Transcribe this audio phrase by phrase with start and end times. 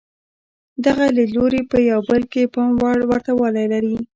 [0.85, 3.97] دغه لیدلوري په یو بل کې پام وړ ورته والی لري.